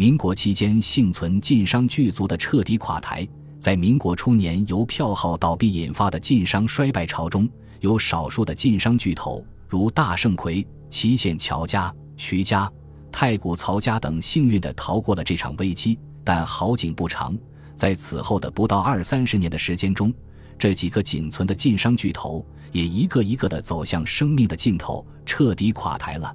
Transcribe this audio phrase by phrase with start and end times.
[0.00, 7.46] 民国期间幸存晋商巨族的彻底垮台，在民国初年由票号倒闭引发的晋商衰败潮中，
[7.80, 12.66] 有少数的晋商巨头，如大盛奎、祁县乔家、徐家、
[13.12, 15.98] 太谷曹家等，幸运地逃过了这场危机。
[16.24, 17.36] 但好景不长，
[17.74, 20.10] 在此后的不到二三十年的时间中，
[20.58, 22.42] 这几个仅存的晋商巨头
[22.72, 26.34] 也一个一个地走向生命的尽头，彻底垮台了。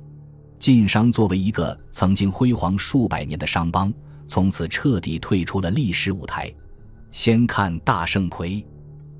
[0.58, 3.94] 晋商作为一个曾经辉煌数百年的商帮，
[4.28, 6.52] 从此彻底退出了历史舞台。
[7.12, 8.66] 先看大盛魁，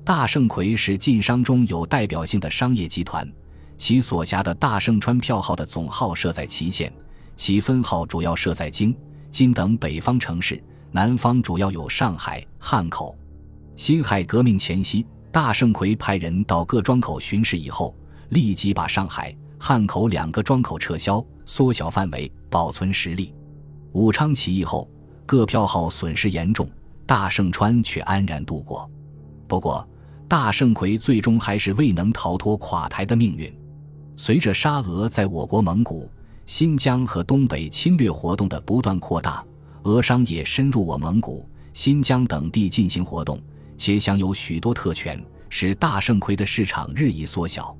[0.04, 3.30] 大盛魁是晋商中有代表性的商业集团，
[3.78, 6.92] 其所辖的大盛川票号的总号设在祁县，
[7.36, 8.94] 其分号主要设在京。
[9.30, 13.14] 津等北方城市，南方主要有上海、汉口。
[13.76, 17.94] 辛亥革命前夕，大盛魁派人到各庄口巡视以后，
[18.30, 23.34] 立即把上海、汉口两个庄口撤销，缩小范围，保存实力。
[23.92, 24.90] 武昌起义后，
[25.24, 26.68] 各票号损失严重，
[27.06, 28.90] 大盛川却安然度过。
[29.48, 29.88] 不过，
[30.28, 33.52] 大盛奎最终还是未能逃脱垮台的命运。
[34.16, 36.10] 随着沙俄在我国蒙古。
[36.46, 39.44] 新疆和东北侵略活动的不断扩大，
[39.82, 43.36] 俄商也深入我蒙古、新疆等地进行活动，
[43.76, 47.76] 且享有许多特权，使大盛奎的市场日益缩小。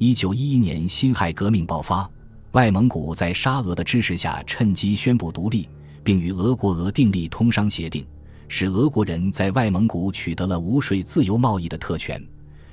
[0.00, 2.08] 一九一一年辛亥革命爆发，
[2.52, 5.68] 外蒙古在沙俄的支持下趁机宣布独立，
[6.04, 8.06] 并与俄国俄订立通商协定，
[8.46, 12.24] 使俄国人在外蒙古取得了无税自由贸易的特权，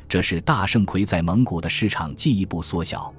[0.08, 3.12] 这使大盛魁在蒙古的市场进一步缩小。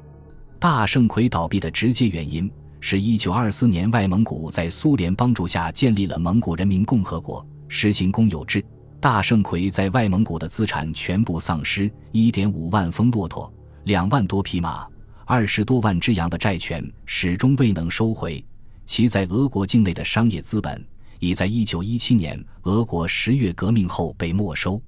[0.61, 2.49] 大盛魁倒闭的直接原因
[2.79, 8.65] 是一九二四年外蒙古在苏联帮助下建立了蒙古人民共和国，实行公有制。
[9.01, 13.53] 大盛魁在外蒙古的资产全部丧失，一点五万峰骆驼、
[13.87, 14.85] 两万多匹马、
[15.25, 18.45] 二十多万只羊的债权始终未能收回。
[18.85, 20.85] 其在俄国境内的商业资本，
[21.21, 24.83] 已在一九一七年俄国十月革命后被没收。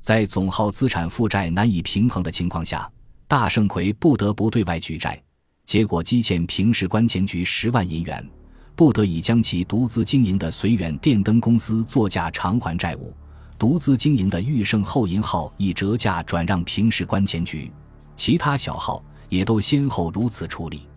[0.00, 2.88] 在总号资产负债难以平衡的情况下。
[3.26, 5.20] 大盛奎不得不对外举债，
[5.64, 8.24] 结果积欠平时关钱局十万银元，
[8.76, 13.12] 不得已将其独资经营的绥远电灯公司作价偿还债务，
[13.58, 17.68] 独资经营的裕盛后银号亦折价转让平时关钱局，
[18.16, 20.88] 其他小号也都先后如此处理。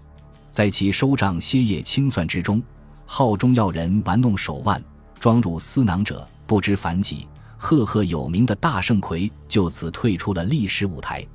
[0.50, 2.62] 在其收账歇业清算之中，
[3.06, 4.81] 号中要人玩弄手腕、
[5.19, 11.25] 装入私囊者不知凡几，赫赫有名的大盛奎就此退出了历史舞台。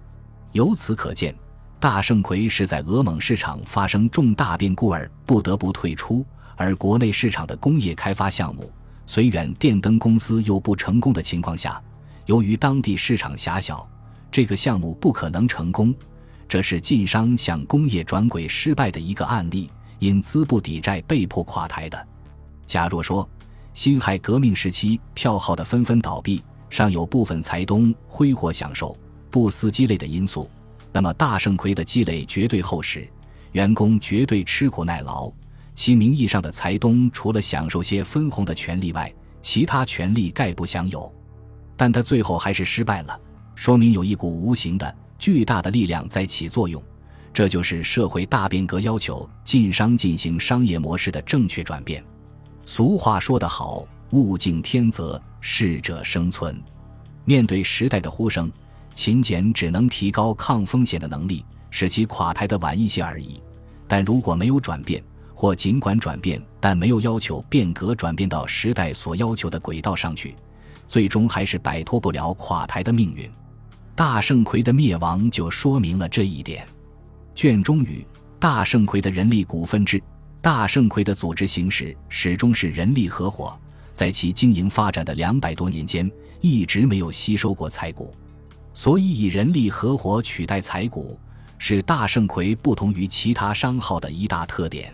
[0.52, 1.34] 由此可见，
[1.78, 6.24] 大盛奎是在俄蒙市场发生重大变故而不得不退出，
[6.56, 8.70] 而国内市场的工业开发项目
[9.06, 11.80] 绥远电灯公司又不成功的情况下，
[12.26, 13.86] 由于当地市场狭小，
[14.34, 15.94] 这个项目不可能成功，
[16.48, 22.08] 这是晋商向工业转轨失败的一个案例，因资不抵债被迫垮台的。
[22.66, 23.28] 假若说
[23.74, 28.96] 辛亥革命时期票号的纷纷倒闭，尚有部分财东挥霍享受。
[29.30, 30.50] 不思积累的因素，
[30.92, 33.08] 那么大盛奎的积累绝对厚实，
[33.52, 35.30] 员工绝对吃苦耐劳。
[35.76, 41.08] 其名义上的财东除了享受些分红的权利外，其他权利概不享有。
[41.76, 43.16] 但他最后还是失败了，
[43.54, 46.82] 说明有一股无形的巨大的力量在起作用。
[47.32, 52.04] 这就是社会大变革要求晋商进行商业模式的正确转变。
[52.64, 56.60] 俗话说得好：“物竞天择，适者生存。”
[57.24, 58.50] 面对时代的呼声。
[58.94, 63.42] 勤俭只能提高抗风险的能力，使其垮台的晚一些而已。
[63.88, 65.02] 但如果没有转变，
[65.34, 70.36] 或尽管转变，但没有要求变革转变到时代所要求的轨道上去，
[70.86, 73.28] 最终还是摆脱不了垮台的命运。
[73.96, 76.66] 大盛奎的灭亡就说明了这一点。
[77.32, 78.04] 卷中语：
[78.40, 80.02] 大盛奎的人力股份制。
[80.40, 83.56] 大盛奎的组织形式始终是人力合伙，
[83.92, 86.10] 在其经营发展的两百多年间，
[86.40, 88.12] 一直没有吸收过财股。
[88.74, 91.18] 所以，以人力合伙取代财股，
[91.56, 94.92] 是大盛奎不同于其他商号的一大特点。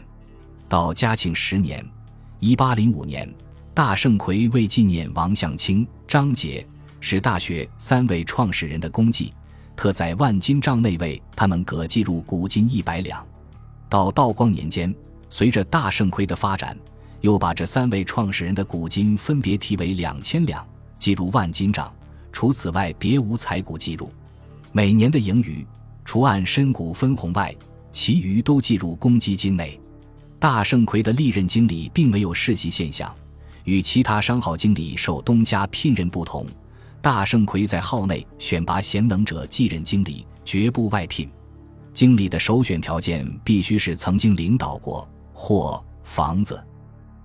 [0.68, 1.84] 到嘉庆十年
[2.38, 3.28] （一八零五年），
[3.74, 6.64] 大盛奎为纪念王相清、张杰
[7.00, 9.32] 是大学三位创始人的功绩，
[9.74, 13.26] 特在万金账内为他们各计入古金一百两。
[13.88, 14.94] 到道光年间，
[15.28, 16.76] 随着大盛魁的发展，
[17.22, 20.64] 又把这三位创始人的古金分别提为两千两，
[20.98, 21.92] 计入万金账。
[22.32, 24.12] 除此外，别无财股计入。
[24.70, 25.66] 每年的盈余，
[26.04, 27.52] 除按身股分红外，
[27.90, 29.80] 其余都计入公积金内。
[30.38, 33.12] 大盛奎的历任经理并没有世袭现象，
[33.64, 36.46] 与其他商号经理受东家聘任不同。
[37.02, 41.30] 大盛奎在号内选拔贤能者继任经理，绝不外聘。
[41.94, 46.62] 经理的首选条件必须是曾经领导过或房子。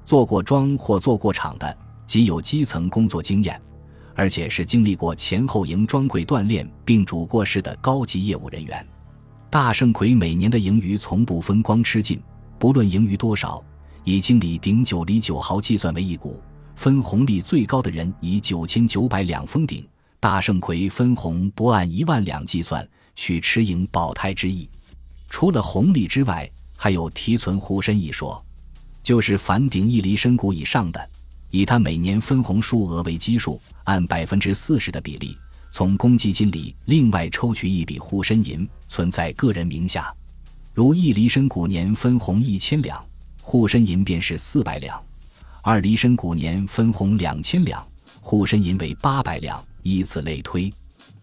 [0.06, 1.78] 做过庄或做过厂的，
[2.08, 3.62] 即有基层工作经验，
[4.16, 8.88] 而且是经历过前后营专柜锻炼并主过事的高级业务人员。
[9.50, 12.22] 大盛奎每年的盈余从不分光吃尽，
[12.58, 13.62] 不论盈余多少，
[14.06, 16.40] 以经理顶九厘九毫计算为一股，
[16.76, 19.88] 分红利最高的人以九千九百两封顶。
[20.20, 24.68] 大盛奎分红不按一万两计算，取持盈保胎之意。
[25.30, 28.44] 除了红利之外，还有提存护身一说，
[29.04, 31.10] 就是凡顶一厘身股以上的，
[31.52, 35.38] 以他每年分红数额为基数，按百分之四十的比例。
[35.70, 40.12] 从公积金里另外抽取一笔护身银，存在个人名下。
[40.74, 43.04] 如一厘身股年分红一千两，
[43.42, 44.98] 护身银便是四百两；
[45.68, 47.84] 二厘身股年分红两千两，
[48.22, 50.72] 护身银为八百两，以此类推。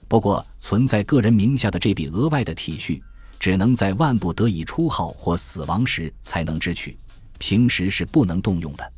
[0.08, 3.00] 不过，存在个人名下的这笔额外的体恤，
[3.38, 6.98] 只能在万不得已出号或死亡时才能支取，
[7.38, 8.92] 平时是不能动用的。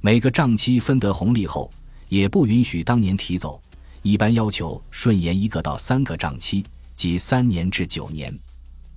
[0.00, 1.68] 每个账期分得红利后，
[2.08, 3.60] 也不允许当年提走。
[4.02, 6.64] 一般要求顺延一个到三个账期，
[6.94, 8.32] 即三年至九年。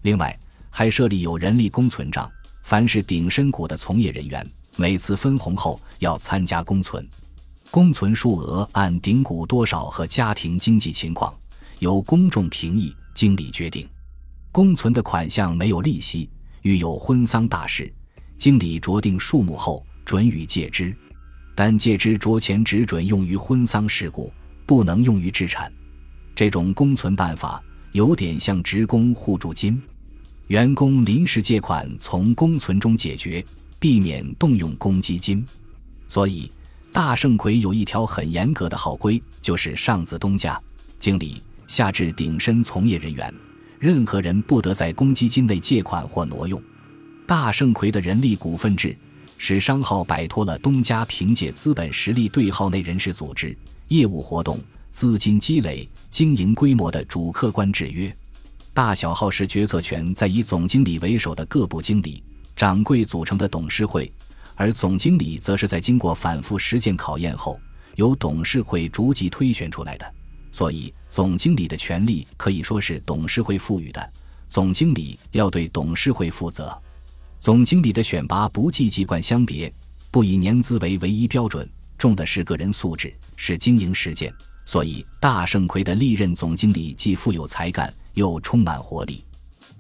[0.04, 0.40] 另外，
[0.70, 4.48] 还设立有人力工存账，凡是顶身股的从业人员，
[4.78, 7.06] 每次分红后要参加工存。
[7.70, 11.34] 工存数额按顶股多少和家庭经济情况，
[11.80, 13.86] 由公众评议经理决定。
[14.52, 16.30] 工存的款项没有利息，
[16.62, 17.94] 遇有婚丧大事，
[18.38, 20.96] 经理酌定数目后准予借支，
[21.54, 24.32] 但借支酌钱只准用于婚丧事故。
[24.66, 25.72] 不能用于置产，
[26.36, 27.64] 这种公存办法
[27.94, 29.82] 有点像职工互助金，
[30.48, 33.42] 员工临时借款从公存中解决，
[33.80, 35.46] 避免动用公积金。
[36.08, 36.52] 所以，
[36.92, 40.60] 大盛奎有一条很严格的好规，就是上自东家
[41.00, 43.34] 经理，下至顶身从业人员，
[43.80, 46.62] 任何人不得在公积金内借款或挪用。
[47.26, 48.98] 大盛奎的人力股份制，
[49.38, 53.56] 使商号摆脱了东家凭借资本实力对号内人事组织。
[53.90, 54.60] 业务活动、
[54.92, 58.14] 资金积累、经营规模的主客观制约，
[58.74, 62.24] 大小号时决策权在以总经理为首的各部经理、
[62.58, 64.12] 掌柜组成的董事会，
[64.56, 67.60] 而总经理则是在经过反复实践考验后，
[67.96, 70.14] 由董事会逐级推选出来的。
[70.52, 74.12] 所以，总经理的权力可以说是董事会赋予的，
[74.50, 76.76] 总经理要对董事会负责。
[77.40, 79.72] 总经理的选拔不计籍贯相别，
[80.10, 81.70] 不以年资为唯一标准。
[81.96, 84.34] 重的是个人素质，是经营实践，
[84.66, 89.24] 所以大盛奎的历任总经理既富有才干，又充满活力。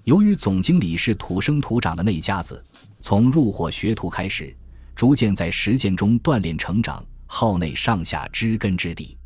[0.07, 2.63] 由于总经理是土生土长的那家子，
[3.01, 4.55] 从入伙学徒开始，
[4.95, 9.17] 逐渐在实践中锻炼成长，号内上下知根知底，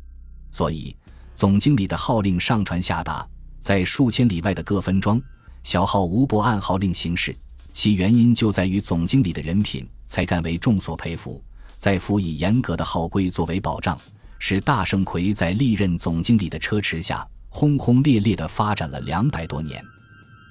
[0.50, 0.96] 所以
[1.36, 3.24] 总经理的号令上传下达，
[3.60, 5.22] 在数千里外的各分庄，
[5.62, 7.32] 小号无不按号令行事。
[7.72, 11.40] 其原因就在于总经理的人品才干为众所佩服。
[11.76, 13.96] 在辅以严格的号规作为保障，
[14.40, 19.80] 使大盛奎在历任总经理的车驰下轰轰烈烈地发展了两百多年。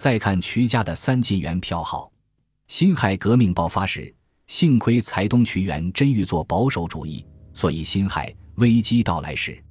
[0.02, 2.12] 再看瞿家的三进元票号，
[2.68, 4.12] 辛亥革命爆发时，
[4.48, 9.64] 幸亏财东瞿元真欲做保守主义，所以辛亥危机到来时，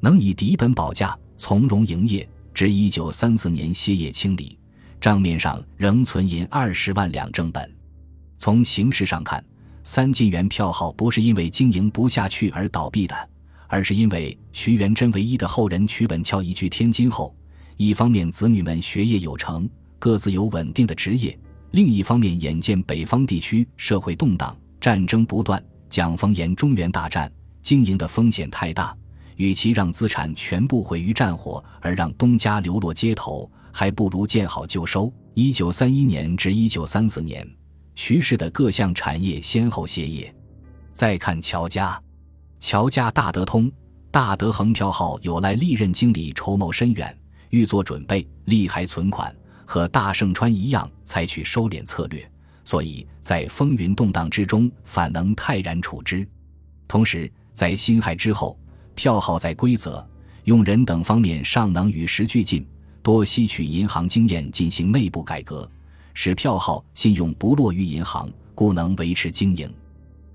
[0.00, 4.58] 能以底本保价，从容营业，至一九三四年歇业清理，
[5.00, 7.72] 账面上仍存银二十万两正本。
[8.36, 9.44] 从形式上看。
[9.84, 13.30] 三进元票号不是因为经营不下去而倒闭的，
[13.68, 17.32] 而是因为徐元贞唯一的后人瞿本翘移居天津后，
[17.78, 21.36] 一方面子女们学业有成，各自有稳定的职业；
[21.72, 27.30] 另一方面眼见北方地区社会动荡，战争不断，蒋方言中原大战，
[27.62, 28.96] 经营的风险太大，
[29.36, 35.12] 与其让资产全部毁于战火，而让东家流落街头，还不如见好就收。
[35.34, 37.46] 一九三一年至一九三四年。
[37.94, 40.32] 徐氏的各项产业先后歇业。
[40.92, 42.00] 再看乔家，
[42.60, 43.70] 乔家大德通、
[44.10, 47.16] 大德恒票号有赖历任经理筹谋深远，
[47.50, 49.34] 预做准备，利还存款，
[49.70, 52.26] 和大盛川一样，采取收敛策略，
[52.64, 56.26] 所以在风云动荡之中，反能泰然处之。
[56.88, 58.58] 同时，在辛亥之后，
[58.94, 60.08] 票号在规则、
[60.44, 62.66] 用人等方面尚能与时俱进，
[63.02, 65.70] 多吸取银行经验进行内部改革。
[66.14, 69.70] 使票号信用不落于银行，故能维持经营。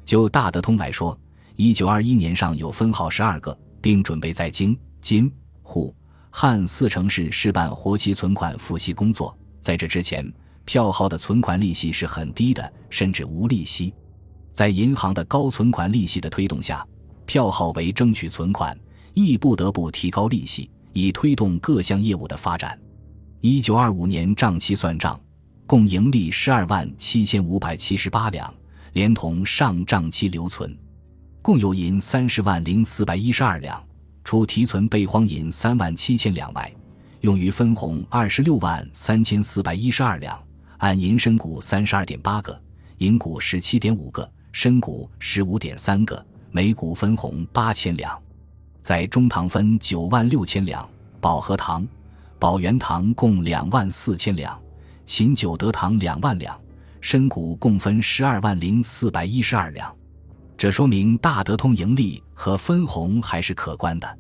[0.06, 1.20] 就大德通来说，
[1.56, 5.92] 一九二一年上有分号十二个，并准备在京、津、沪、
[6.36, 9.38] 汉四城市试办活期存款付息工作。
[9.62, 10.34] 在这之前，
[10.66, 13.94] 票号的存款利息是很低的，甚至无利息。
[14.52, 16.84] 在银行的高存款利息的推动下，
[17.28, 18.76] 票号为争取存款，
[19.14, 22.78] 亦不得不提高利息，以推动各项业务的发展。
[23.40, 25.18] 一九二五年账期算账。
[25.66, 28.54] 共盈利十二万七千五百七十八两，
[28.94, 30.76] 连同上账期留存，
[31.44, 33.82] 共有银三十万零四百一十二两，
[34.24, 36.72] 除提存备荒银三万七千两外，
[37.22, 40.42] 用于分红二十六万三千四百一十二两，
[40.78, 42.60] 按银身股三十二点八个，
[42.98, 48.18] 银股十七点五个，身股十五点三个，每股分红八千两，
[48.82, 50.88] 在中堂分九万六千两，
[51.20, 51.86] 保和堂、
[52.40, 54.60] 保元堂共两万四千两，
[55.06, 56.60] 秦九德堂两万两，
[57.02, 59.94] 身股共分十二万零四百一十二两，
[60.58, 64.20] 这说明大德通盈利和分红还是可观的。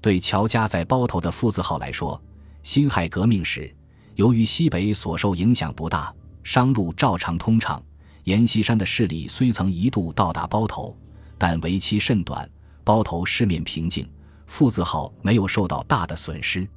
[0.00, 2.20] 对乔家在包头的父字号来说。
[2.64, 3.74] 辛亥革命时，
[4.16, 7.82] 由于西北所受影响不大，商路照常通畅。
[8.24, 10.94] 阎锡山的势力虽曾一度到达包头，
[11.38, 12.46] 但为期甚短，
[12.84, 14.06] 包头市面平静，
[14.44, 16.68] 父字号没有受到大的损失。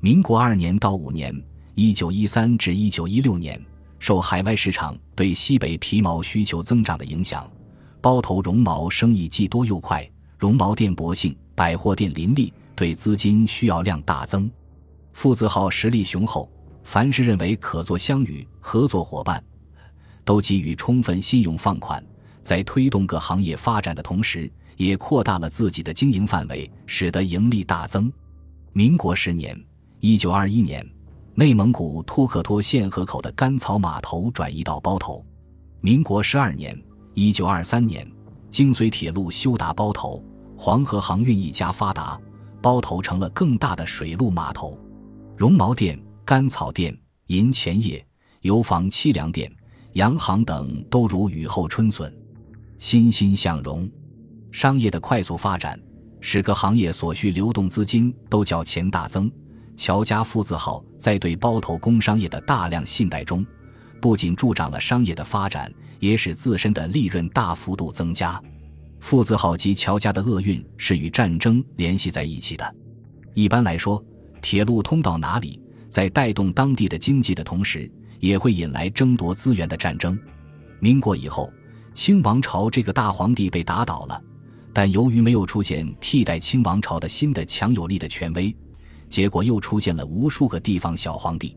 [0.00, 1.34] 民国二年到五年
[1.74, 3.58] （一九一三至一九一六年），
[3.98, 7.50] 受海外市场对西北皮毛需求增长的影响，
[8.00, 14.50] 包头绒毛生意既多又快，绒毛店薄幸，百货店林立，对资金需要量大增。
[15.12, 16.50] 父子号实力雄厚，
[16.82, 19.42] 凡是认为可做相与合作伙伴，
[20.24, 22.02] 都给予充分信用放款。
[22.42, 28.10] 在推动各行业发展的同时，也扩大了自己的经营范围，使得盈利大增。
[28.72, 29.62] 民国十年
[30.00, 30.84] （一九二一年），
[31.34, 35.22] 内蒙古托克托县河口的甘草码头转移到包头。
[35.82, 36.80] 民国十二年
[37.14, 38.08] （一九二三年），
[38.50, 40.24] 京绥铁路修达包头，
[40.56, 42.18] 黄河航运一家发达，
[42.62, 44.78] 包头成了更大的水陆码头。
[45.36, 48.04] 绒毛店、甘草店、银钱业、
[48.42, 49.50] 油坊、七粮店、
[49.94, 52.14] 洋行等都如雨后春笋，
[52.78, 53.90] 欣欣向荣。
[54.52, 55.80] 商业的快速发展，
[56.20, 59.30] 使各行业所需流动资金都较前大增。
[59.76, 63.44] 乔家父子号在对包头工商业的大量信贷中，
[64.00, 68.42] 不仅助长了商业的发展，也使自身的利润大幅度增加。
[68.98, 72.74] 父子号及乔家的厄运是与战争联系在一起的。
[73.34, 74.04] 一般来说。
[74.42, 80.18] 铁路通到哪里，在带动当地的经济的同时，也会引来争夺资源的战争。
[80.78, 81.52] 民国以后，
[81.92, 84.18] 清王朝这个大皇帝被打倒了，
[84.72, 88.56] 但由于没有出现替代清王朝的新的强有力的权威，
[89.10, 91.54] 结果又出现了无数个地方小皇帝。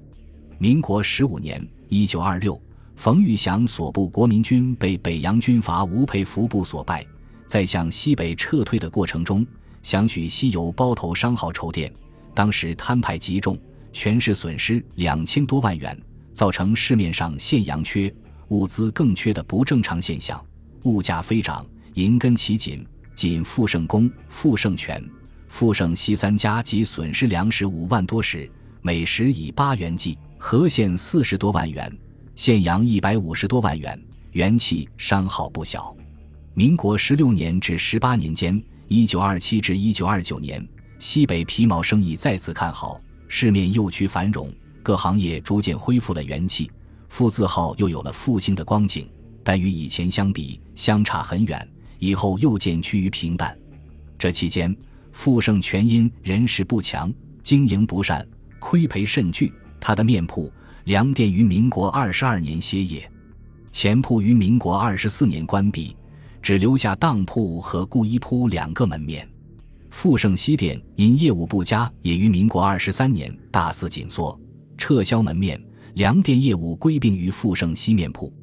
[0.57, 2.61] 民国十五年（一九二六），
[2.95, 7.05] 冯玉祥所部国民军被北洋军阀吴佩孚部所败，
[7.45, 9.45] 在向西北撤退的过程中，
[9.81, 11.91] 想取西游包头商号筹店。
[12.33, 13.57] 当时摊派极重，
[13.91, 15.99] 全市损失两千多万元，
[16.31, 18.13] 造成市面上现洋缺、
[18.49, 20.43] 物资更缺的不正常现象，
[20.83, 22.85] 物价飞涨，银根奇紧。
[23.15, 24.99] 仅富盛公、富盛全、
[25.47, 28.49] 富盛西三家即损失粮食五万多石，
[28.81, 31.95] 每石以八元计，合县四十多万元，
[32.35, 33.99] 现洋一百五十多万元，
[34.31, 35.95] 元气伤耗不小。
[36.55, 40.67] 民国十六年至十八年间（一九二七至一九二九年）。
[40.97, 46.71] 西北皮毛生意再次看好，市面又趋繁荣，各行业逐渐恢复了元气，
[47.07, 49.07] 富字号又有了复兴的光景。
[49.43, 51.69] 但与以前相比，相差很远。
[51.99, 53.55] 以后又渐趋于平淡。
[54.17, 54.75] 这期间，
[55.11, 57.13] 富盛全因人事不强，
[57.43, 58.27] 经营不善，
[58.59, 59.53] 亏赔甚巨。
[59.79, 60.51] 他的面铺
[60.85, 63.09] 粮店于民国二十二年歇业，
[63.71, 65.95] 钱铺于民国二十四年关闭，
[66.41, 69.25] 只留下当铺和顾衣铺两个门面。
[69.89, 74.37] 富盛西店因业务不佳，也于民国二十三年大肆紧缩，
[74.77, 75.61] 撤销门面，
[75.93, 78.33] 粮店业务归并于富盛西面铺。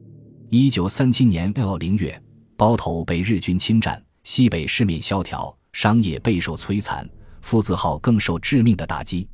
[0.49, 2.19] 一九三七年六零月，
[2.57, 7.07] 包头被日军侵占，西北市面萧条，商业备受摧残，
[7.43, 9.29] 富字号更受致命的打击。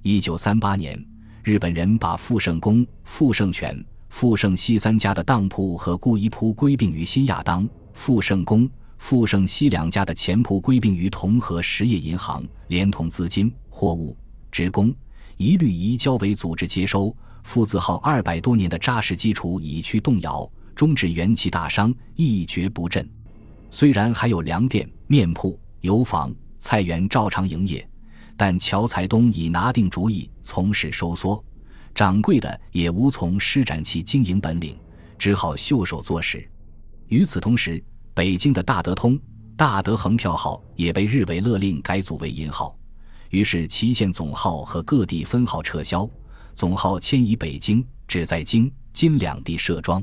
[0.00, 1.04] 一九三八年，
[1.46, 3.72] 日本人把富盛宫、富盛全、
[4.08, 8.68] 富盛西三家的当铺和顾衣铺归并于新亚当，富盛宫。
[8.98, 14.16] 富盛西两家的钱铺归并于同和实业银行，连同资金、货物、
[14.50, 14.92] 职工，
[15.36, 17.16] 一律移交为组织接收。
[17.44, 23.08] 富字号二百多年的扎实基础已去动摇，终止元气大伤，一蹶不振。
[23.70, 27.88] 虽然还有粮店、面铺、油坊、菜园照常营业，
[28.36, 31.44] 但乔才东已拿定主意从事收缩，
[31.92, 34.78] 掌柜的也无从施展其经营本领，
[35.18, 36.48] 只好袖手做事。
[37.08, 37.82] 与此同时，
[38.14, 39.18] 北京的大德通、
[39.56, 42.74] 大德恒票号也被日伪勒令改组为银号，
[43.30, 46.08] 于是祁县总号和各地分号撤销，
[46.54, 50.02] 总号迁移北京，只在京、津两地设庄。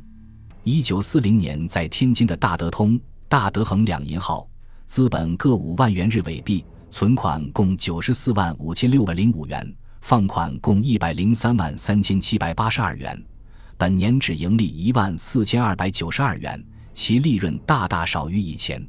[0.64, 4.48] 一九四零年，在天津的大德通、大德恒两银号，
[4.86, 13.18] 资本各五万元日伪币，存款共九十四万五千六百零五元，放款共一百零三万三千七百八十二元，
[13.78, 16.62] 本年只盈利一万四千二百九十二元。
[16.92, 18.86] 其利润大大少于以前。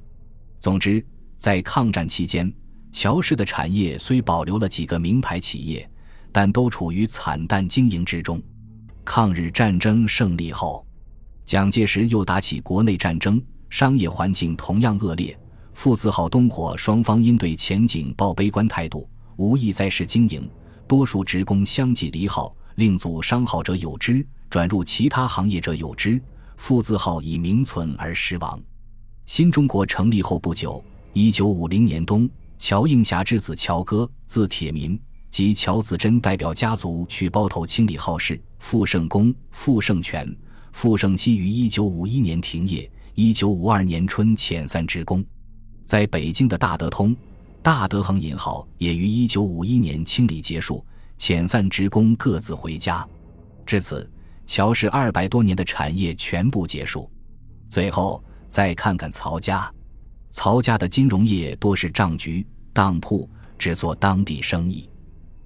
[0.58, 1.06] 总之，
[1.38, 2.52] 在抗战期间，
[2.90, 5.88] 乔氏的产业虽保留了几个名牌企业，
[6.32, 8.42] 但都处于惨淡经营之中。
[9.04, 10.84] 抗日战争胜利后，
[11.46, 13.40] 蒋介石又打起国内战争，
[13.70, 15.38] 商业环境同样恶劣。
[15.74, 20.50] 父子好东火双方因对前景抱悲观态度，无意再试经营，
[20.86, 26.20] 多数职工相继离号，另组商号者有之，转入其他行业者有之。
[26.56, 28.60] 复字号以名存而实亡。
[29.26, 34.98] 新中国成立后不久，一九五零年冬，乔应霞之子乔哥，字铁民，
[35.30, 38.40] 及乔子珍代表家族去包头清理号室。
[38.58, 40.34] 傅盛公、傅盛全、
[40.72, 45.24] 傅盛熙于一九五一年停业，一九五二年春遣散职工。
[45.84, 47.14] 在北京的大德通、
[47.64, 50.84] 大德恒银号也于一九五一年清理结束，
[51.18, 53.08] 遣散职工各自回家。
[53.64, 54.06] 至此，
[54.44, 57.10] 乔氏二百多年的产业全部结束。
[57.70, 59.72] 最后再看看曹家，
[60.30, 64.86] 曹家的金融业多是账局、当铺，只做当地生意。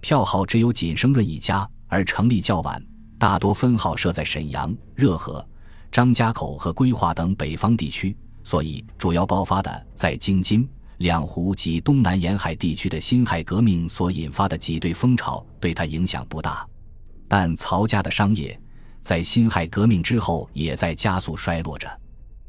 [0.00, 2.84] 票号只有锦生润一家，而成立较晚，
[3.16, 5.46] 大多分号设在沈阳、热河、
[5.92, 8.16] 张家口和归化等北方地区。
[8.42, 10.68] 所以，主要爆发的在京津、
[10.99, 16.67] 两湖及东南沿海地区的辛亥革命所引发的挤兑风潮，对他影响不大。
[17.28, 18.59] 但曹家的商业
[19.00, 21.88] 在辛亥革命之后也在加速衰落着。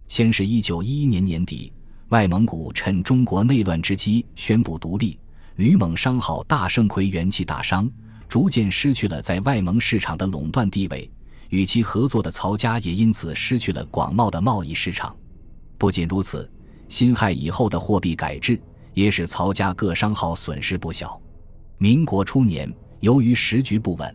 [0.08, 1.72] 先是一九一一年年底，
[2.08, 5.20] 外蒙古趁中国内乱之机宣布独立，
[5.58, 7.88] 吕蒙商号大盛魁元气大伤，
[8.27, 11.08] 逐渐失去了在外蒙市场的垄断地位，
[11.50, 15.15] 与其合作的曹家也因此失去了广袤的贸易市场。
[15.77, 16.50] 不仅如此，
[16.89, 18.60] 辛亥以后的货币改制
[18.93, 21.19] 也使曹家各商号损失不小。
[21.77, 22.69] 民国初年，
[23.00, 24.13] 由于时局不稳，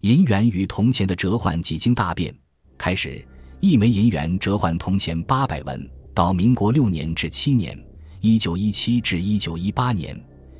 [0.00, 2.34] 银元与铜钱的折换几经大变。
[2.78, 3.22] 开始，
[3.60, 5.78] 一枚银元折换铜钱八百文；
[6.14, 7.78] 到民国六年至七年
[8.22, 10.18] （一九一七至一九一八年），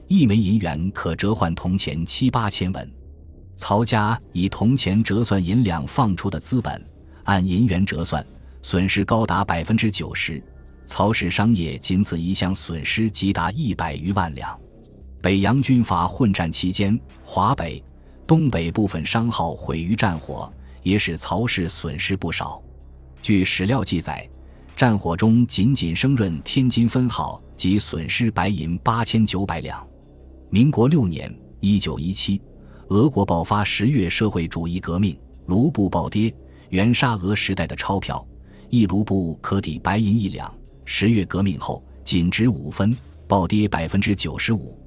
[0.08, 2.92] 一枚银元可折换铜钱七八千文。
[3.54, 6.84] 曹家以铜钱折算银两放出的资本，
[7.24, 8.26] 按银元折算。
[8.62, 10.42] 损失高达百分之九十，
[10.86, 14.58] 曹氏商业仅此一项损失即达一百余万两。
[15.20, 17.82] 北洋军阀混战期间，华北、
[18.26, 20.50] 东北部分商号毁于战火，
[20.82, 22.62] 也使曹氏损失不少。
[23.20, 24.28] 据史料记载，
[24.76, 29.84] 战火中仅仅升润天津分号即损失白银八千九百两。
[30.48, 32.40] 民国六年（一九一七），
[32.88, 36.32] 俄国爆发十月社会主义革命，卢布暴跌，
[36.68, 38.24] 原沙俄时代的钞票。
[38.68, 40.52] 一卢布可抵白银一两。
[40.88, 42.96] 十月革命后，仅值五分，
[43.26, 44.80] 暴跌百分之九十五。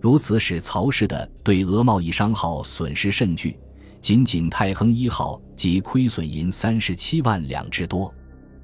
[0.00, 3.58] 如此使曹氏的对俄贸易商号损失甚巨，
[4.00, 8.14] 仅仅太亨一号即亏损银三十七万两之多。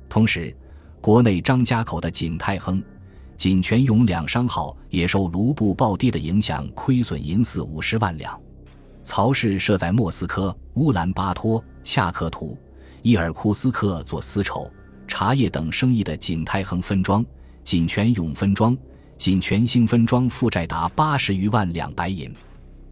[0.08, 0.56] 同时，
[1.00, 2.80] 国内张家口的锦太亨、
[3.36, 8.40] 锦泉涌两商号也受卢布暴跌的影响，亏损银四五十万两。
[9.02, 12.56] 曹氏设在莫斯科、乌兰巴托、恰克图。
[13.02, 14.68] 伊尔库斯克做丝绸、
[15.06, 17.24] 茶叶等生意的锦泰亨分庄、
[17.64, 18.76] 锦泉涌分庄、
[19.16, 22.32] 锦泉兴分庄负债达八十余万两白银。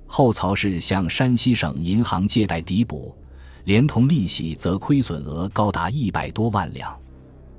[0.06, 3.16] 后曹氏向山西省银行借贷抵补，
[3.64, 6.96] 连同利息则亏损额高达一百多万两。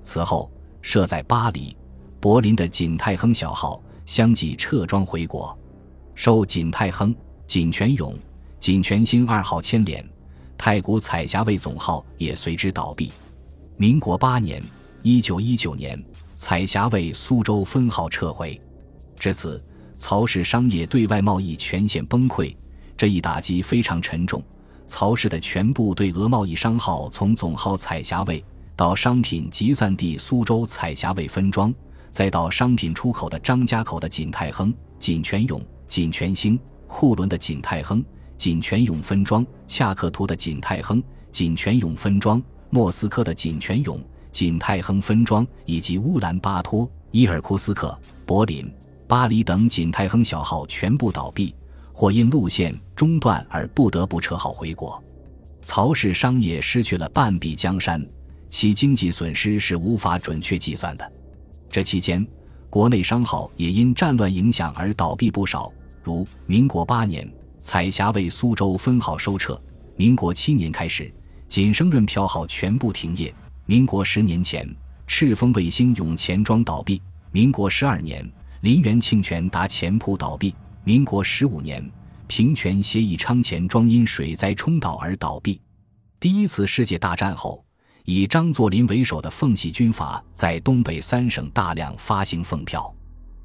[0.03, 0.49] 此后，
[0.81, 1.75] 设在巴黎、
[2.19, 5.57] 柏林的锦泰亨小号相继撤庄回国，
[6.13, 7.13] 受锦泰亨、
[7.45, 8.17] 锦泉涌、
[8.59, 10.07] 锦泉兴二号牵连。
[10.57, 13.11] 太古彩霞卫总号也随之倒闭。
[13.77, 14.63] 民国八年
[15.03, 16.01] （一九一九年），
[16.37, 18.59] 彩霞卫苏州分号撤回。
[19.19, 19.61] 至此，
[19.97, 22.55] 曹氏商业对外贸易全线崩溃。
[22.95, 24.41] 这一打击非常沉重。
[24.87, 28.41] 曹氏的全部对俄贸易商号，从总号彩霞卫
[28.77, 31.73] 到商品集散地苏州彩霞卫分庄，
[32.09, 36.57] 再到商品出口的张家口的锦泰亨、锦泉涌、锦泉兴、
[36.87, 38.01] 库伦的锦泰亨。
[38.37, 43.99] 锦泉涌分庄、恰克图的锦泰亨、锦泉涌分庄、莫斯科的锦泉涌、
[44.31, 48.69] 锦泰亨分庄，以及乌兰巴托、伊尔库斯克、柏林、
[49.07, 51.55] 巴黎等锦泰亨小号全部倒闭，
[51.93, 55.01] 或因路线中断而不得不撤号回国。
[55.61, 58.05] 曹氏商业失去了半壁江山，
[58.49, 61.11] 其经济损失是无法准确计算的。
[61.69, 62.25] 这期间，
[62.69, 65.71] 国内商号也因战乱影响而倒闭不少，
[66.03, 67.27] 如民国八年。
[67.61, 69.59] 彩霞为苏州分号收撤。
[69.95, 71.11] 民国七年开始，
[71.47, 73.33] 锦生润票号全部停业。
[73.65, 74.67] 民国十年前，
[75.07, 77.01] 赤峰卫星涌钱庄倒闭。
[77.31, 78.29] 民国十二年，
[78.61, 80.53] 林园庆泉达钱铺倒闭。
[80.83, 81.89] 民国十五年，
[82.27, 85.59] 平泉协义昌钱庄因水灾冲倒而倒闭。
[86.19, 87.63] 第一次世界大战后，
[88.03, 92.93] 以张作霖为首的奉系军阀在东北三省大量发行奉票，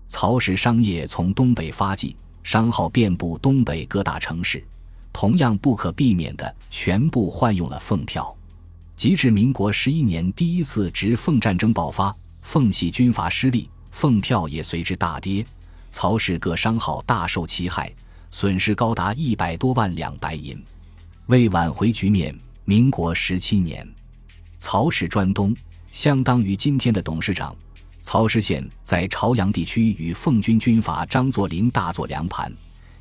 [0.06, 4.62] 曹氏商业从东北发迹，商号遍布东北各大城市，
[5.12, 8.34] 同样不可避免的全部换用了奉票。
[8.96, 15.44] 及至民国十一年，第一次直奉战争爆发，奉系军阀失利，奉票也随之大跌，
[15.90, 17.90] 曹氏各商号大受其害，
[18.30, 20.62] 损失高达一百多万两白银。
[21.26, 23.88] 为挽回局面，民国十七年。
[24.58, 25.56] 曹氏专东，
[25.90, 27.56] 相当于今天的董事长。
[28.02, 32.52] 曹氏县在朝阳地区与奉军军阀张作霖大做良盘，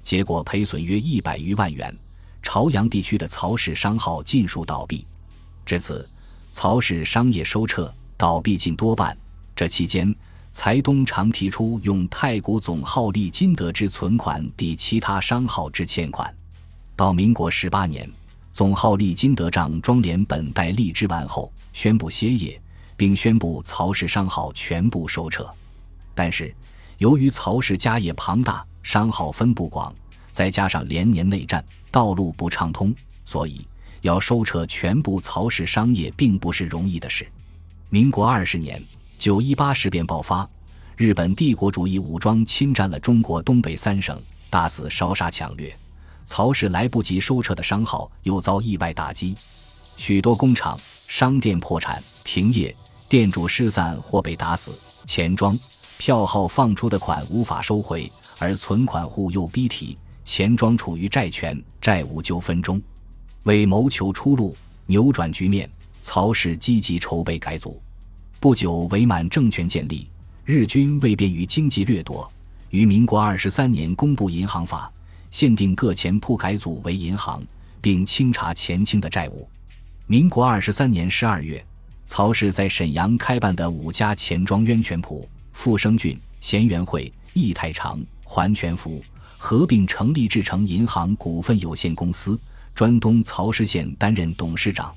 [0.09, 1.95] 结果赔损约一百余万元。
[2.41, 5.05] 朝阳地区的曹氏商号尽数倒闭，
[5.67, 6.09] 至此，
[6.51, 9.15] 曹氏商业收撤倒闭近多半。
[9.55, 10.11] 这期间，
[10.49, 16.33] 财东常提出用太古总号利金德之存款抵其他商号之欠款。
[16.95, 18.11] 到民国十八年。
[18.51, 22.59] 总号利金德账庄连本代利之完后，宣布歇业，
[22.97, 25.47] 并宣布曹氏商号全部收撤。
[26.15, 26.51] 但是，
[26.97, 29.93] 由于曹氏家业庞大，商号分布广，
[30.31, 32.91] 再加上连年内战，道路不畅通，
[33.23, 33.63] 所以
[34.01, 37.27] 要收撤全部曹氏商业并不是容易的事。
[37.91, 38.83] 民国二十年，
[39.19, 40.49] 九一八事变爆发，
[40.97, 45.71] 日本帝国主义武装侵占了中国东北三省，大肆烧杀抢掠。
[46.25, 49.37] 曹氏来不及收撤的商号又遭意外打击，
[49.97, 52.75] 许多工厂、商店破产停业，
[53.07, 54.71] 店主失散或被打死，
[55.05, 55.55] 钱庄、
[55.99, 62.81] 票号放出的款无法收回，而存款户又逼提，钱庄处于债权债务纠纷中。
[63.43, 65.69] 为谋求出路，扭转局面，
[66.01, 67.81] 曹氏积极筹备改组。
[68.39, 70.07] 不久，伪满政权建立，
[70.45, 72.31] 日军为便于经济掠夺，
[72.69, 74.91] 于民国二十三年公布银行法。
[75.31, 77.43] 限定各钱铺改组为银行，
[77.81, 79.47] 并清查前清的债务。
[80.07, 81.63] 民国二十三年十二月，
[82.03, 87.99] 曹氏在沈阳开办的五家钱庄渊泉铺、富生郡、咸元会、义太长、
[88.31, 89.03] 环全福
[89.39, 92.39] 合并成立志成银行股份有限公司，
[92.75, 94.93] 专东曹氏县担任董事长。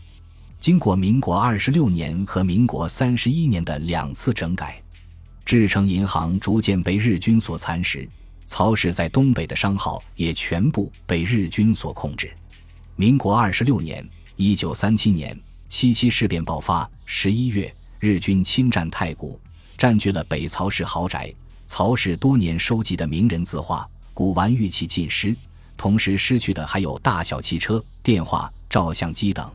[0.60, 4.78] 经过民国二十六年和民国三十一年的两次整改，
[5.46, 8.06] 志成银行逐渐被日军所蚕食。
[8.46, 12.30] 曹氏在东北的商号也全部被日军所控制。
[12.96, 15.34] 民国二十六年（一九三七年），
[15.70, 16.88] 七七事变爆发。
[17.06, 19.40] 十一月，日军侵占太谷，
[19.78, 21.34] 占据了北曹氏豪宅。
[21.74, 25.34] 曹氏多年收集的名人字画、古玩玉器尽失，
[25.74, 29.50] 同时失去的还有大小汽车、电话、照相机等。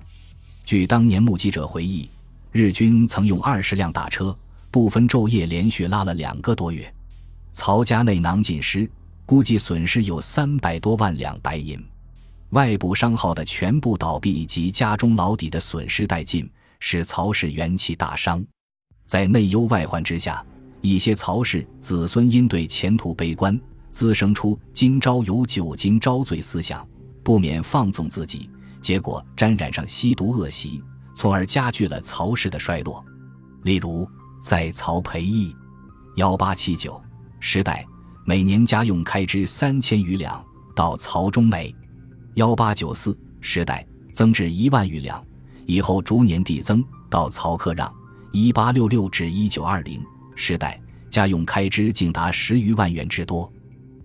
[0.65, 2.10] 据当年目击者回忆，
[2.51, 4.36] 日军曾用二十辆大车，
[4.71, 6.91] 不分昼夜，连续拉了两个多月。
[7.51, 8.89] 曹家内囊尽失，
[9.23, 11.80] 估计损失有三百多万两白银。
[12.49, 16.49] 外部商号的全部倒闭及家中老底的损失殆尽，
[16.80, 18.43] 使曹氏元气大伤。
[19.06, 20.43] 在内忧外患之下，
[20.81, 23.59] 一些曹氏子孙因对前途悲观，
[23.91, 26.87] 滋生出今朝有酒今朝醉思想，
[27.23, 28.49] 不免放纵自己，
[28.81, 30.83] 结果沾染上吸毒恶习，
[31.15, 33.03] 从而加剧了曹氏的衰落。
[33.63, 34.07] 例如，
[34.41, 35.55] 在曹培义，
[36.15, 37.01] 幺八七九。
[37.39, 37.85] 时代
[38.25, 40.43] 每年家用开支三千余两，
[40.75, 41.75] 到曹中美，
[42.35, 45.23] 幺八九四时代增至一万余两，
[45.65, 47.93] 以后逐年递增，到曹克让
[48.31, 50.01] 一八六六至一九二零
[50.38, 53.52] 时代家用开支竟达十余万元之多。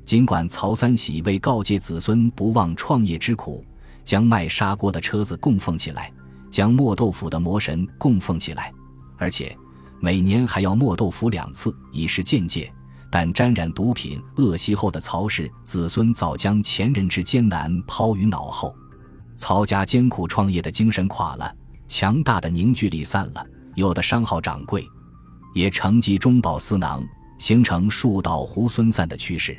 [0.05, 3.65] 尽管曹三喜为告诫子孙不忘创业之苦，
[4.03, 6.13] 将卖砂锅的车子供奉起来，
[6.51, 8.73] 将磨豆腐的魔神供奉起来，
[9.17, 9.57] 而且
[10.01, 12.73] 每年还要磨豆腐两次，以示见戒。
[13.11, 18.75] 但沾染毒品恶习后的曹氏子孙早将前人之艰难抛于脑后，
[19.37, 21.55] 曹家艰苦创业的精神垮了，
[21.87, 24.89] 强大的凝聚力散了，有的商号掌柜
[25.55, 27.03] 也乘机中饱私囊，
[27.39, 29.57] 形成树倒猢狲散的趋势。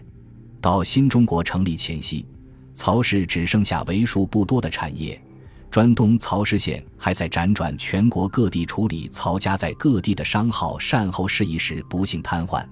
[0.61, 2.25] 到新中国成立前夕，
[2.73, 5.21] 曹氏只剩下为数不多的产业，
[5.69, 12.65] 专东曹氏县还在辗转全国各地处理曹家在各地的商号善后事宜时，不幸瘫痪。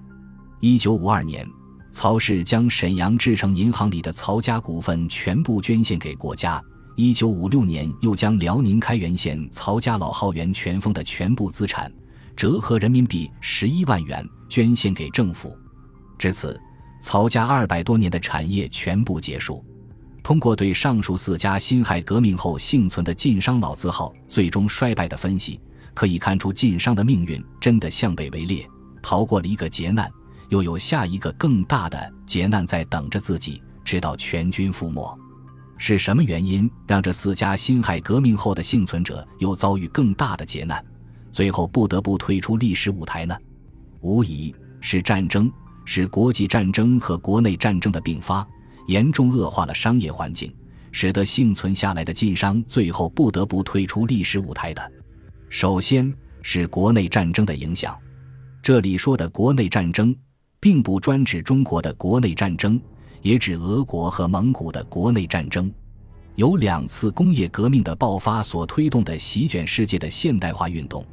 [0.60, 1.48] 一九五二年，
[1.92, 6.64] 曹氏将沈阳制成银行里的曹家股份全部捐献给国家。
[6.96, 11.92] 一九五六年，又将辽宁开原县曹家老号源全丰的全部资产，
[12.36, 15.58] 折合人民币十一万元，捐献给政府。
[16.18, 16.60] 至此，
[17.02, 19.64] 曹家二百多年的产业全部结束。
[20.24, 25.60] 通过对上述四家辛亥革命后幸存的晋商老字号最终衰败的分析，
[25.94, 28.68] 可以看出晋商的命运真的向北为烈，
[29.02, 30.10] 逃过了一个劫难。
[30.50, 35.18] 又有下一个更大的劫难在等着自己，直到全军覆没。
[35.78, 40.86] 是什么原因让这四家辛亥革命后的幸存者又遭遇更大的劫难，
[41.32, 43.36] 最后不得不退出历史舞台呢？
[44.02, 45.52] 无疑是战争，
[45.86, 48.48] 是国际战争和国内战争的并发，
[48.88, 50.54] 严重恶化了商业环境，
[50.92, 54.92] 使得幸存下来的晋商最后不得不退出历史舞台的。
[55.50, 57.98] 首先是国内战争的影响，
[58.62, 60.16] 这里说的国内战争，
[60.60, 62.80] 并不专指中国的国内战争。
[63.24, 65.72] 也指俄国和蒙古的国内战争，
[66.38, 71.06] 有两次工业革命的爆发所推动的席卷世界的现代化运动，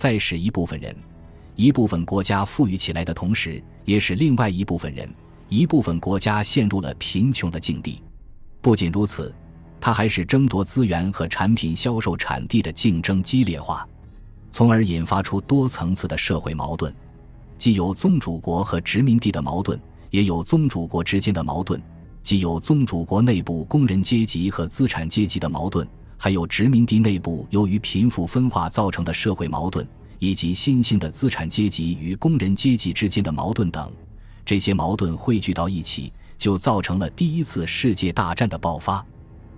[0.00, 0.96] 在使一部分人、
[1.56, 5.06] 一部分国家富裕起来的同时，也使另外一部分人、
[5.50, 8.02] 一部分国家陷入了贫穷的境地。
[8.62, 9.30] 不仅如此，
[9.78, 13.86] 它还使争夺资源和产品销售产地的竞争激烈化，
[14.50, 16.90] 从而引发出多层次的社会矛盾，
[17.58, 19.78] 既有宗主国和殖民地的矛盾。
[20.08, 21.78] 也有宗主国之间的矛盾，
[22.22, 25.86] 既有宗主国内部工人阶级和资产阶级的矛盾，
[26.22, 33.90] 还有殖民地内部由于贫富分化造成的社会矛盾，以及新兴的资产阶级与工人阶级之间的矛盾等。
[34.44, 39.02] 这些矛盾汇聚到一起，就造成了第一次世界大战的爆发。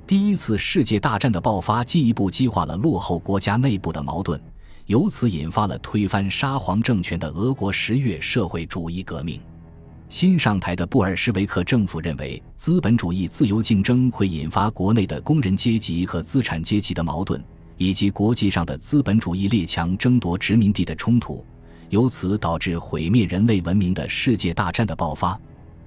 [0.06, 4.40] 第一次世界大战的爆发进一步激化了落后国家内部的矛盾，
[4.86, 9.40] 由此引发了推翻沙皇政权的俄国十月社会主义革命。
[10.12, 17.42] 新上台的布尔什维克政府认为，资本主义自由竞争会引发国内的工人阶级和资产阶级的矛盾，
[17.78, 21.42] 以及国际上的资本主义列强争夺殖民地的冲突，
[21.88, 25.40] 由此导致毁灭人类文明的世界大战的爆发。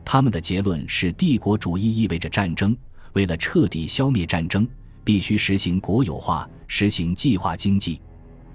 [0.03, 2.75] 他们的结论是，帝国主义意味着战争。
[3.13, 4.67] 为了彻底消灭战争，
[5.03, 8.01] 必须实行国有化，实行计划经济。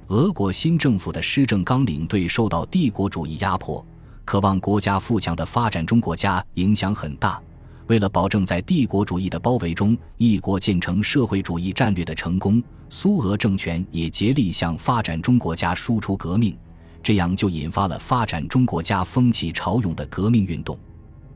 [0.09, 3.87] 俄国新政府的施政纲领对受到帝国主义压迫。
[4.24, 7.40] 渴望国家富强的发展中国家影响很大。
[7.87, 16.56] 为了保证在帝国主义的包围中一国建成社会主义战略的成功，苏俄政权也竭力向发展中国家输出革命，
[17.02, 20.78] 这样就引发了发展中国家风起潮涌的革命运动。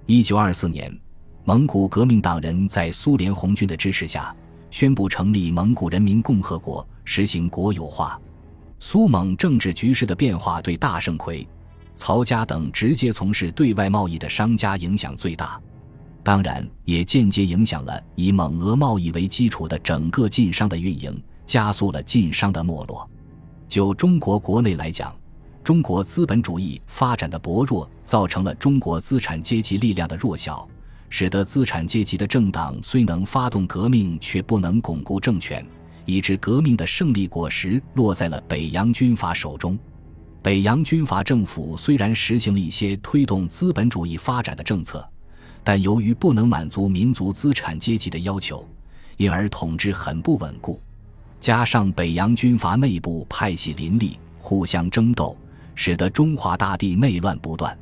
[0.07, 0.97] 一九二四年，
[1.43, 4.33] 蒙古革命党人在苏联红军的支持下，
[4.71, 8.17] 宣布成立蒙古人民共和国，实行国有化。
[8.79, 11.45] 苏蒙政治局势的变化对大盛奎。
[11.95, 15.61] 曹家等直接从事对外贸易的商家影响最大，
[16.23, 23.09] 当然也间接影响了以蒙俄贸易为基础的整个晋商的运营，加速了晋商的没落。
[23.69, 25.15] 就中国国内来讲，
[25.63, 30.69] 中国资本主义发展的薄弱，造成了中国资产阶级力量的弱小，
[31.09, 35.65] 使得资产阶级的政党虽能发动革命，却不能巩固政权，
[36.05, 39.79] 以致革命的胜利果实落在了北洋军阀手中。
[40.45, 45.03] 北洋军阀政府虽然实行了一些推动资本主义发展的政策，
[45.63, 48.63] 但由于不能满足民族资产阶级的要求，
[49.17, 50.79] 因而统治很不稳固。
[51.41, 55.35] 加上北洋军阀内部派系林立，互相争斗，
[55.75, 57.75] 使得中华大地内乱不断。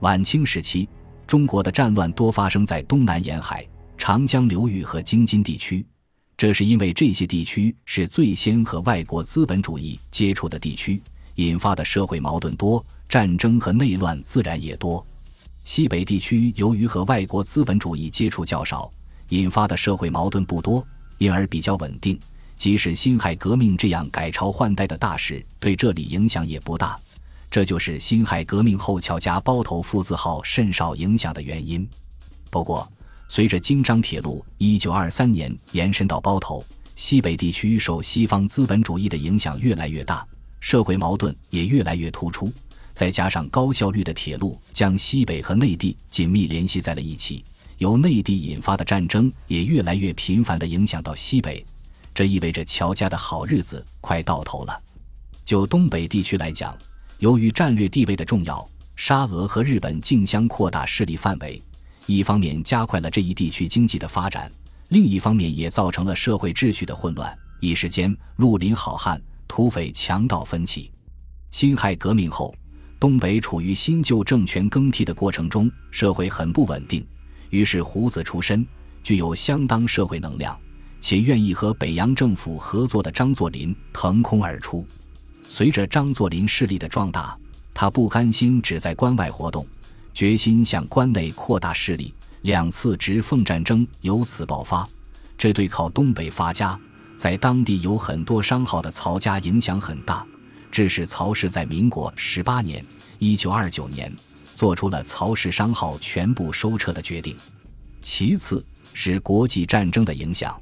[0.00, 0.86] 晚清时期，
[1.26, 5.82] 中国的战乱多发生在东南沿海、长江流域和京津地区，
[6.36, 11.00] 这是因为这些地区是最先和外国资本主义接触的地区。
[11.36, 15.04] 引发的社会矛盾多，战争和内乱自然也多。
[15.64, 18.90] 西北地区由于和外国资本主义接触较少，
[19.30, 20.86] 引发的社会矛盾不多，
[21.18, 22.18] 因而比较稳定。
[22.56, 26.98] 即使辛亥革命这样改朝换代的大事，对这里影响也不大。
[27.50, 31.88] 这就是辛亥革命后乔家包头父子号甚少影响的原因。
[32.50, 32.88] 不过，
[33.28, 40.26] 随着京张铁路一九二三年延伸到包头，西北地区受西方资本主义的影响越来越大。
[40.64, 42.50] 社会矛盾也越来越突出，
[42.94, 47.44] 再加上高效率的铁路将西北和内地紧密联系在了一起，
[47.76, 51.62] 由内地引发的战争也越来越频繁地影响到西北，
[52.14, 54.82] 这意味着乔家的好日子快到头了。
[55.44, 56.74] 就东北地区来讲，
[57.18, 61.62] 由于战略地位的重要，沙俄和日本竞相扩大势力范围，
[62.06, 64.50] 一方面加快了这一地区经济的发展，
[64.88, 69.20] 另一方面也造成了社会秩序的混乱，一时间绿林好汉。
[69.54, 70.90] 土匪强盗分起，
[71.52, 72.52] 辛亥革命后，
[72.98, 77.06] 东北处于新旧政权更替的过程中，社会很不稳定。
[77.50, 78.66] 于是，胡子出身、
[79.04, 80.58] 具有相当社会能量，
[81.00, 84.84] 且愿意和北洋政府合作的张作霖腾空而出。
[85.46, 87.38] 随着张作霖势力的壮大，
[87.72, 89.64] 他不甘心只在关外活动，
[90.12, 92.12] 决心向关内扩大势力。
[92.42, 94.84] 两次直奉战争由此爆发，
[95.38, 96.76] 这对靠东北发家。
[97.16, 100.26] 在当地有很多商号的曹家影响很大，
[100.70, 102.84] 致使曹氏在民国十八年
[103.18, 104.12] （一九二九年）
[104.54, 107.36] 做出了曹氏商号全部收撤的决定。
[108.02, 110.60] 其次，是国际战争的影响。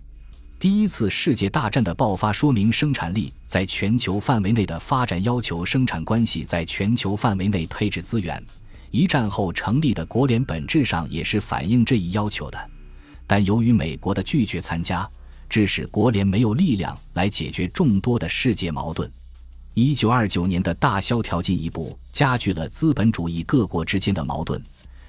[0.59, 8.41] 第一次世界大战的爆发说明生产力在全球范围内的发展，要求生产关系在全球范围内配置资源。
[8.93, 12.71] 一战后成立的国联本质上也是反映这一要求的，
[13.27, 15.09] 但由于美国的拒绝参加，
[15.53, 19.13] 致使国联没有力量来解决众多的世界矛盾。
[19.75, 24.63] 一九二九年的大萧条进一步加剧了资本主义各国之间的矛盾，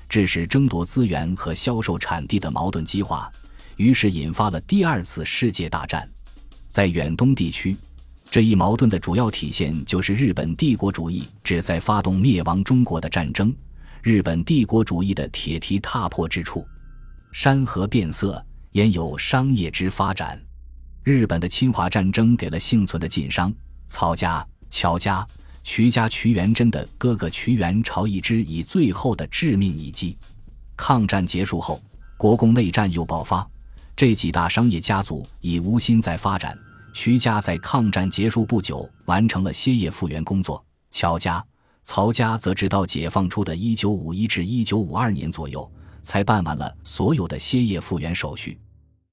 [0.10, 3.32] 致使争夺资源和销售产地的矛盾激化。
[3.78, 6.06] 于是引发了第二次世界大战，
[6.70, 7.78] 在远东地区，
[8.30, 13.56] 这一矛盾的主要体现就是日本帝国主义旨在发动灭亡中国的战争。
[14.02, 16.68] 日本帝国主义的铁蹄踏破之处，
[17.32, 20.42] 山河变色，焉有商业之发展？
[21.04, 23.54] 日本的侵华战争给了幸存的晋商、
[23.88, 25.26] 曹家、乔家、
[25.64, 30.18] 徐家徐元珍的哥哥徐元朝一支以最后的致命一击。
[30.76, 31.80] 抗战结束后，
[32.18, 33.48] 国共内战又爆发。
[33.96, 36.58] 这几大商业家族已无心再发展。
[36.94, 41.46] 徐家在抗战结束不久完成了歇业复原工作，乔家、
[41.84, 48.60] 曹家则直到解放初的一九五一至一九五二年左右才办完了所有的歇业复原手续。